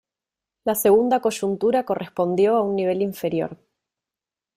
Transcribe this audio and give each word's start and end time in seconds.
La 0.69 0.73
segunda 0.79 1.19
coyuntura 1.25 1.83
correspondió 1.91 2.55
a 2.55 2.63
un 2.63 2.75
nivel 2.75 3.03
inferior. 3.03 3.55